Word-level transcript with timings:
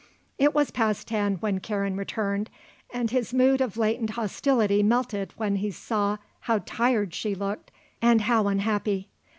It 0.39 0.55
was 0.55 0.71
past 0.71 1.07
ten 1.09 1.35
when 1.41 1.59
Karen 1.59 1.95
returned 1.95 2.49
and 2.91 3.11
his 3.11 3.35
mood 3.35 3.61
of 3.61 3.77
latent 3.77 4.09
hostility 4.09 4.81
melted 4.81 5.31
when 5.37 5.57
he 5.57 5.69
saw 5.69 6.17
how 6.39 6.63
tired 6.65 7.13
she 7.13 7.35
looked 7.35 7.69
and 8.01 8.21
how 8.21 8.47
unhappy. 8.47 9.09